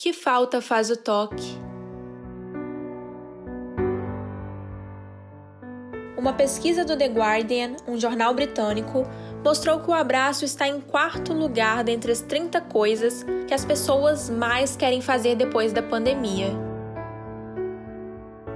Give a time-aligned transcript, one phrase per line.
[0.00, 1.58] Que falta faz o toque?
[6.16, 9.02] Uma pesquisa do The Guardian, um jornal britânico,
[9.44, 14.30] mostrou que o abraço está em quarto lugar dentre as 30 coisas que as pessoas
[14.30, 16.52] mais querem fazer depois da pandemia.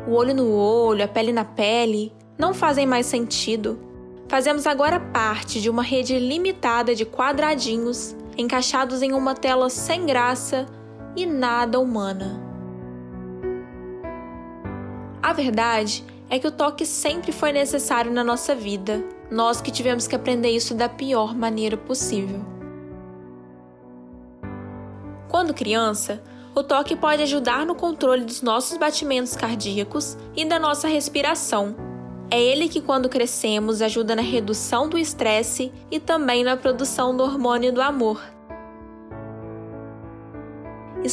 [0.07, 3.81] O olho no olho, a pele na pele, não fazem mais sentido.
[4.29, 10.69] Fazemos agora parte de uma rede limitada de quadradinhos encaixados em uma tela sem graça
[11.17, 12.41] e nada humana.
[15.23, 20.07] A verdade é que o toque sempre foi necessário na nossa vida, nós que tivemos
[20.07, 22.41] que aprender isso da pior maneira possível.
[25.29, 26.23] Quando criança,
[26.55, 31.75] o toque pode ajudar no controle dos nossos batimentos cardíacos e da nossa respiração.
[32.31, 37.23] É ele que, quando crescemos, ajuda na redução do estresse e também na produção do
[37.23, 38.21] hormônio do amor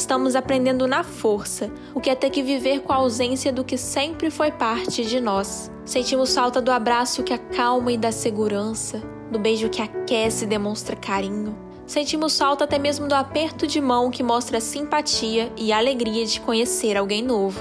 [0.00, 3.76] estamos aprendendo na força o que é ter que viver com a ausência do que
[3.76, 5.70] sempre foi parte de nós.
[5.84, 10.96] Sentimos falta do abraço que acalma e dá segurança, do beijo que aquece e demonstra
[10.96, 11.56] carinho.
[11.86, 16.96] Sentimos falta até mesmo do aperto de mão que mostra simpatia e alegria de conhecer
[16.96, 17.60] alguém novo.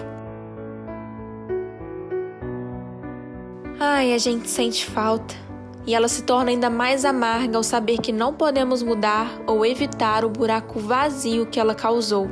[3.80, 5.49] Ai, a gente sente falta
[5.86, 10.26] e ela se torna ainda mais amarga ao saber que não podemos mudar ou evitar
[10.26, 12.28] o buraco vazio que ela causou.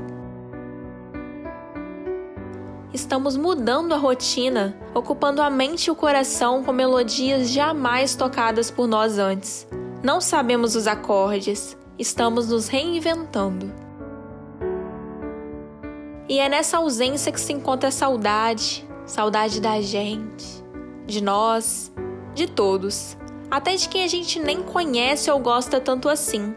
[2.94, 8.88] Estamos mudando a rotina, ocupando a mente e o coração com melodias jamais tocadas por
[8.88, 9.68] nós antes.
[10.04, 13.74] Não sabemos os acordes, estamos nos reinventando.
[16.30, 20.64] E é nessa ausência que se encontra a saudade, saudade da gente,
[21.06, 21.92] de nós,
[22.34, 23.18] de todos
[23.50, 26.56] até de quem a gente nem conhece ou gosta tanto assim.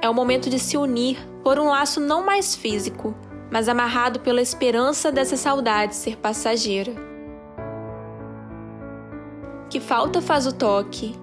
[0.00, 3.14] É o momento de se unir por um laço não mais físico,
[3.50, 6.92] mas amarrado pela esperança dessa saudade ser passageira.
[9.70, 11.14] Que falta faz o toque?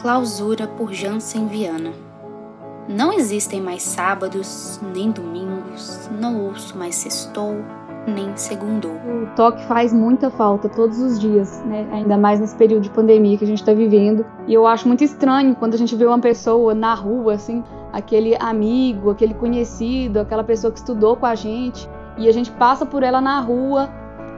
[0.00, 1.92] Clausura por Jansen Viana.
[2.88, 7.56] Não existem mais sábados nem domingos, não ouço mais sextou,
[8.06, 8.92] nem segundou.
[8.92, 11.86] O toque faz muita falta todos os dias, né?
[11.92, 14.24] Ainda mais nesse período de pandemia que a gente está vivendo.
[14.46, 18.36] E eu acho muito estranho quando a gente vê uma pessoa na rua, assim, aquele
[18.38, 23.02] amigo, aquele conhecido, aquela pessoa que estudou com a gente, e a gente passa por
[23.02, 23.88] ela na rua,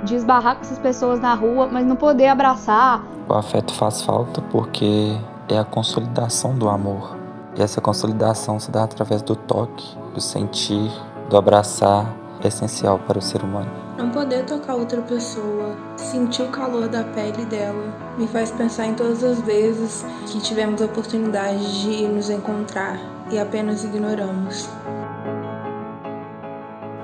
[0.04, 3.04] de esbarrar com essas pessoas na rua, mas não poder abraçar.
[3.28, 5.16] O afeto faz falta porque
[5.48, 7.16] é a consolidação do amor.
[7.56, 10.90] E essa consolidação se dá através do toque, do sentir,
[11.28, 12.14] do abraçar,
[12.47, 13.71] essencial para o ser humano.
[13.97, 18.94] Não poder tocar outra pessoa, sentir o calor da pele dela, me faz pensar em
[18.94, 22.99] todas as vezes que tivemos a oportunidade de nos encontrar
[23.31, 24.69] e apenas ignoramos.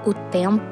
[0.06, 0.62] O tempo,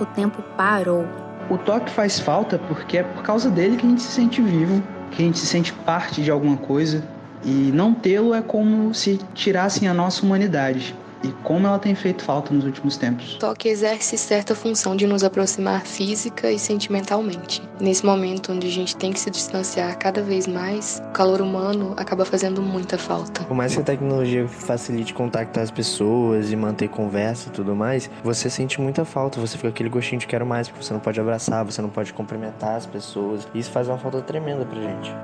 [0.00, 1.04] o tempo parou.
[1.50, 4.82] O toque faz falta porque é por causa dele que a gente se sente vivo,
[5.10, 7.04] que a gente se sente parte de alguma coisa.
[7.44, 12.22] E não tê-lo é como se tirassem a nossa humanidade e como ela tem feito
[12.22, 13.36] falta nos últimos tempos.
[13.36, 17.62] O toque exerce certa função de nos aproximar física e sentimentalmente.
[17.80, 21.94] Nesse momento onde a gente tem que se distanciar cada vez mais, o calor humano
[21.96, 23.44] acaba fazendo muita falta.
[23.44, 28.10] Por mais que a tecnologia facilite contactar as pessoas e manter conversa e tudo mais,
[28.22, 31.20] você sente muita falta, você fica aquele gostinho de quero mais, porque você não pode
[31.20, 33.46] abraçar, você não pode cumprimentar as pessoas.
[33.54, 35.14] E isso faz uma falta tremenda pra gente.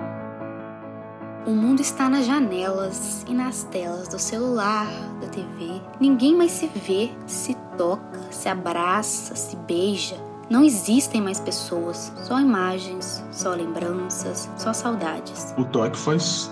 [1.44, 4.86] O mundo está nas janelas e nas telas do celular,
[5.20, 5.82] da TV.
[5.98, 10.14] Ninguém mais se vê, se toca, se abraça, se beija.
[10.48, 15.52] Não existem mais pessoas, só imagens, só lembranças, só saudades.
[15.58, 16.48] O toque faz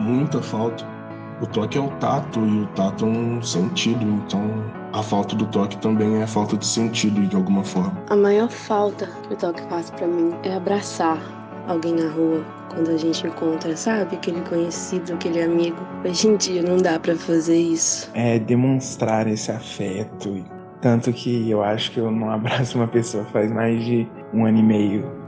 [0.00, 0.82] muita falta.
[1.42, 4.40] O toque é o tato e o tato é um sentido, então
[4.94, 8.02] a falta do toque também é falta de sentido de alguma forma.
[8.08, 11.18] A maior falta que o toque faz para mim é abraçar
[11.66, 14.16] alguém na rua, quando a gente encontra, sabe?
[14.16, 15.76] Aquele conhecido, aquele amigo.
[16.04, 18.10] Hoje em dia não dá para fazer isso.
[18.14, 20.44] É demonstrar esse afeto.
[20.80, 24.58] Tanto que eu acho que eu não abraço uma pessoa faz mais de um ano
[24.58, 25.22] e meio.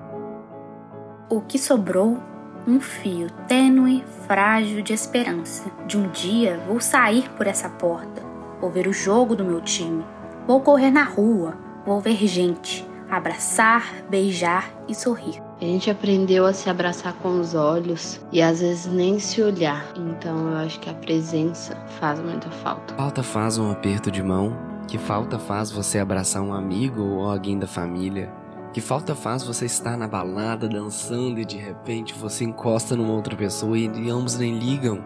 [1.30, 2.18] O que sobrou?
[2.66, 5.70] Um fio tênue, frágil de esperança.
[5.86, 8.22] De um dia vou sair por essa porta,
[8.58, 10.02] vou ver o jogo do meu time,
[10.46, 15.43] vou correr na rua, vou ver gente, abraçar, beijar e sorrir.
[15.60, 19.86] A gente aprendeu a se abraçar com os olhos e às vezes nem se olhar.
[19.96, 22.94] Então eu acho que a presença faz muita falta.
[22.94, 24.56] Falta faz um aperto de mão,
[24.88, 28.32] que falta faz você abraçar um amigo ou alguém da família.
[28.72, 33.36] Que falta faz você estar na balada dançando e de repente você encosta numa outra
[33.36, 35.04] pessoa e ambos nem ligam.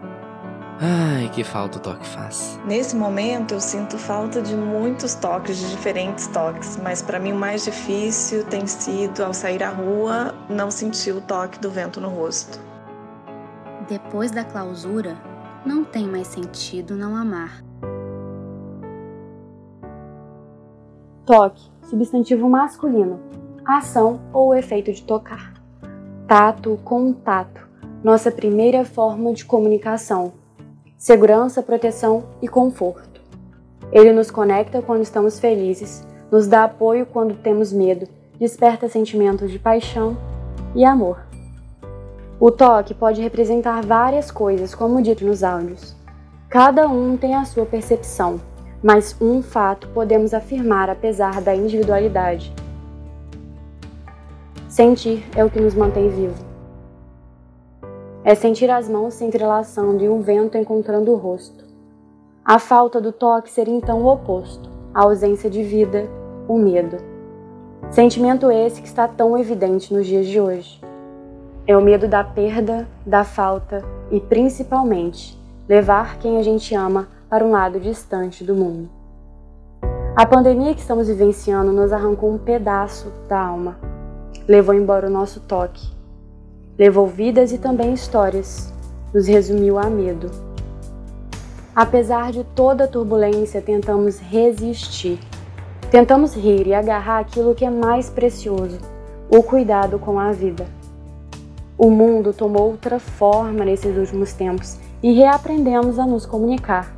[0.81, 2.57] Ai, que falta o toque faz.
[2.65, 7.35] Nesse momento eu sinto falta de muitos toques, de diferentes toques, mas para mim o
[7.35, 12.09] mais difícil tem sido ao sair à rua não sentir o toque do vento no
[12.09, 12.59] rosto.
[13.87, 15.15] Depois da clausura,
[15.63, 17.63] não tem mais sentido não amar.
[21.23, 23.19] Toque, substantivo masculino,
[23.63, 25.53] ação ou efeito de tocar.
[26.27, 27.67] Tato, contato,
[28.03, 30.33] nossa primeira forma de comunicação.
[30.97, 33.21] Segurança, proteção e conforto.
[33.91, 38.07] Ele nos conecta quando estamos felizes, nos dá apoio quando temos medo,
[38.39, 40.17] desperta sentimentos de paixão
[40.75, 41.19] e amor.
[42.39, 45.95] O toque pode representar várias coisas, como dito nos áudios.
[46.49, 48.39] Cada um tem a sua percepção,
[48.81, 52.53] mas um fato podemos afirmar apesar da individualidade.
[54.69, 56.45] Sentir é o que nos mantém vivo.
[58.23, 61.65] É sentir as mãos se entrelaçando e um vento encontrando o rosto.
[62.45, 66.09] A falta do toque seria então o oposto, a ausência de vida,
[66.47, 66.97] o medo.
[67.91, 70.79] Sentimento esse que está tão evidente nos dias de hoje.
[71.65, 75.35] É o medo da perda, da falta e, principalmente,
[75.67, 78.87] levar quem a gente ama para um lado distante do mundo.
[80.15, 83.79] A pandemia que estamos vivenciando nos arrancou um pedaço da alma,
[84.47, 85.87] levou embora o nosso toque,
[86.77, 88.71] levou vidas e também histórias,
[89.11, 90.29] nos resumiu a medo.
[91.75, 95.19] Apesar de toda a turbulência, tentamos resistir.
[95.91, 98.77] Tentamos rir e agarrar aquilo que é mais precioso,
[99.27, 100.67] o cuidado com a vida.
[101.75, 106.93] O mundo tomou outra forma nesses últimos tempos e reaprendemos a nos comunicar.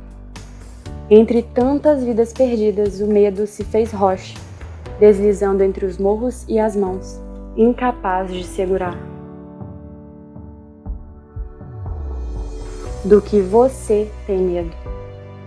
[1.08, 4.38] Entre tantas vidas perdidas, o medo se fez rocha,
[5.00, 7.18] deslizando entre os morros e as mãos,
[7.56, 8.98] incapaz de segurar.
[13.06, 14.91] Do que você tem medo?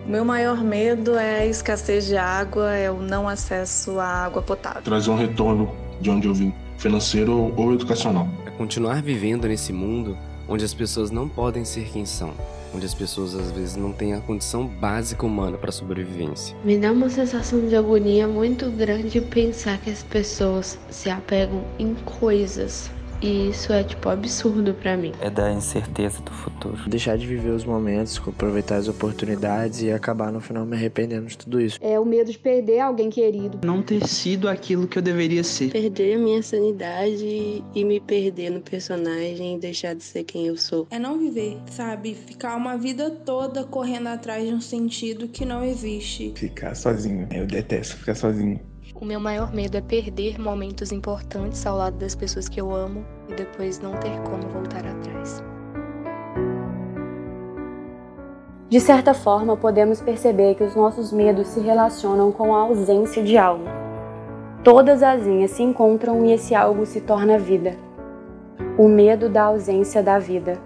[0.05, 4.41] O meu maior medo é a escassez de água, é o não acesso à água
[4.41, 4.81] potável.
[4.81, 10.17] Trazer um retorno de onde eu vim, financeiro ou educacional continuar vivendo nesse mundo
[10.47, 12.33] onde as pessoas não podem ser quem são,
[12.73, 16.55] onde as pessoas às vezes não têm a condição básica humana para sobrevivência.
[16.63, 21.95] Me dá uma sensação de agonia muito grande pensar que as pessoas se apegam em
[22.19, 22.91] coisas
[23.25, 25.11] e isso é, tipo, absurdo para mim.
[25.19, 26.77] É da incerteza do futuro.
[26.87, 31.35] Deixar de viver os momentos, aproveitar as oportunidades e acabar no final me arrependendo de
[31.35, 31.79] tudo isso.
[31.81, 33.59] É o medo de perder alguém querido.
[33.65, 35.71] Não ter sido aquilo que eu deveria ser.
[35.71, 40.57] Perder a minha sanidade e me perder no personagem e deixar de ser quem eu
[40.57, 40.87] sou.
[40.91, 42.13] É não viver, sabe?
[42.13, 46.31] Ficar uma vida toda correndo atrás de um sentido que não existe.
[46.35, 47.27] Ficar sozinho.
[47.31, 48.59] Eu detesto ficar sozinho.
[48.97, 53.05] O meu maior medo é perder momentos importantes ao lado das pessoas que eu amo
[53.27, 55.43] e depois não ter como voltar atrás.
[58.69, 63.37] De certa forma, podemos perceber que os nossos medos se relacionam com a ausência de
[63.37, 63.65] algo.
[64.63, 67.75] Todas as linhas se encontram e esse algo se torna vida.
[68.77, 70.57] O medo da ausência da vida.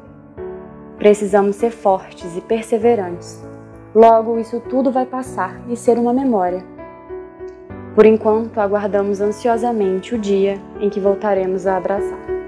[1.00, 3.44] Precisamos ser fortes e perseverantes.
[3.96, 6.64] Logo, isso tudo vai passar e ser uma memória
[7.96, 12.40] por enquanto, aguardamos ansiosamente o dia em que voltaremos a abraçar.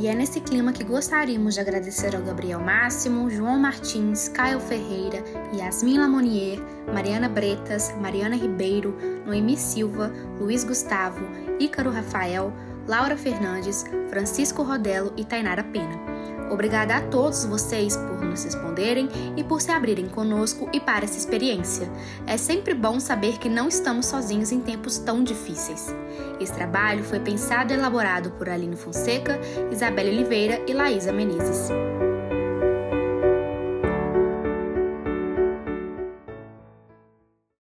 [0.00, 5.24] E é nesse clima que gostaríamos de agradecer ao Gabriel Máximo, João Martins, Caio Ferreira,
[5.52, 6.60] Yasmin Lamonier,
[6.94, 8.96] Mariana Bretas, Mariana Ribeiro,
[9.26, 11.26] Noemi Silva, Luiz Gustavo,
[11.58, 12.52] Ícaro Rafael,
[12.86, 16.17] Laura Fernandes, Francisco Rodelo e Tainara Pena.
[16.50, 21.18] Obrigada a todos vocês por nos responderem e por se abrirem conosco e para essa
[21.18, 21.90] experiência.
[22.26, 25.94] É sempre bom saber que não estamos sozinhos em tempos tão difíceis.
[26.40, 29.38] Esse trabalho foi pensado e elaborado por Aline Fonseca,
[29.70, 31.68] Isabelle Oliveira e Laísa Menezes.